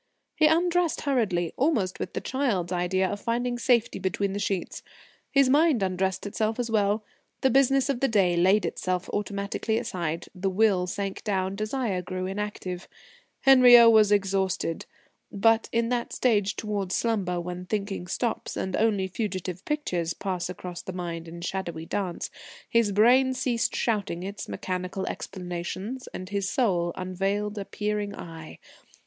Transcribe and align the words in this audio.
He 0.35 0.47
undressed 0.47 1.01
hurriedly, 1.01 1.53
almost 1.57 1.99
with 1.99 2.13
the 2.13 2.21
child's 2.21 2.71
idea 2.71 3.07
of 3.07 3.21
finding 3.21 3.59
safety 3.59 3.99
between 3.99 4.33
the 4.33 4.39
sheets. 4.39 4.81
His 5.29 5.47
mind 5.47 5.83
undressed 5.83 6.25
itself 6.25 6.57
as 6.57 6.71
well. 6.71 7.03
The 7.41 7.51
business 7.51 7.87
of 7.87 7.99
the 7.99 8.07
day 8.07 8.35
laid 8.35 8.65
itself 8.65 9.07
automatically 9.09 9.77
aside; 9.77 10.25
the 10.33 10.49
will 10.49 10.87
sank 10.87 11.23
down; 11.23 11.55
desire 11.55 12.01
grew 12.01 12.25
inactive. 12.25 12.87
Henriot 13.41 13.91
was 13.91 14.11
exhausted. 14.11 14.87
But, 15.31 15.69
in 15.71 15.89
that 15.89 16.13
stage 16.13 16.55
towards 16.55 16.95
slumber 16.95 17.39
when 17.39 17.67
thinking 17.67 18.07
stops, 18.07 18.57
and 18.57 18.75
only 18.75 19.05
fugitive 19.07 19.63
pictures 19.65 20.15
pass 20.15 20.49
across 20.49 20.81
the 20.81 20.93
mind 20.93 21.27
in 21.27 21.41
shadowy 21.41 21.85
dance, 21.85 22.31
his 22.67 22.91
brain 22.91 23.35
ceased 23.35 23.75
shouting 23.75 24.23
its 24.23 24.49
mechanical 24.49 25.05
explanations, 25.05 26.07
and 26.11 26.29
his 26.29 26.49
soul 26.49 26.91
unveiled 26.95 27.59
a 27.59 27.65
peering 27.65 28.15
eye. 28.15 28.57